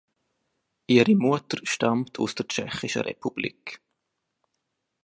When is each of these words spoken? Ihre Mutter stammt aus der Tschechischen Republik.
Ihre 0.87 1.13
Mutter 1.13 1.59
stammt 1.61 2.17
aus 2.17 2.33
der 2.33 2.47
Tschechischen 2.47 3.03
Republik. 3.03 3.81